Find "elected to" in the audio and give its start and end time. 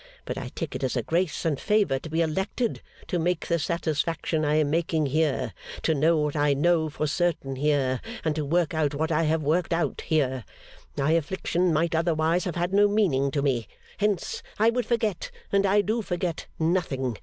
2.23-3.19